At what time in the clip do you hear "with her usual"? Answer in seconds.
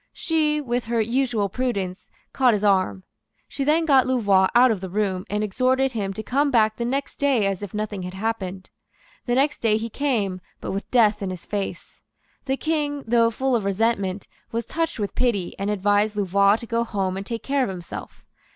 0.59-1.47